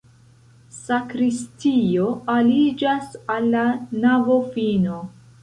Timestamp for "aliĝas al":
2.37-3.47